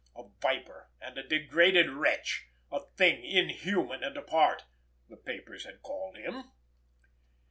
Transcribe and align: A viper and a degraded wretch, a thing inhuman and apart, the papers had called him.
A 0.15 0.23
viper 0.41 0.89
and 0.99 1.15
a 1.19 1.27
degraded 1.27 1.91
wretch, 1.91 2.47
a 2.71 2.79
thing 2.97 3.23
inhuman 3.23 4.03
and 4.03 4.17
apart, 4.17 4.63
the 5.07 5.15
papers 5.15 5.63
had 5.63 5.83
called 5.83 6.17
him. 6.17 6.45